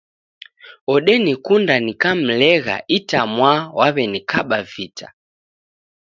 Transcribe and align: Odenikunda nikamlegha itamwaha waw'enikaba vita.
Odenikunda 0.93 1.75
nikamlegha 1.85 2.75
itamwaha 2.97 3.61
waw'enikaba 3.77 4.57
vita. 4.71 5.07